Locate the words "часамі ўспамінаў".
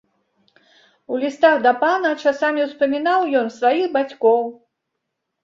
2.23-3.29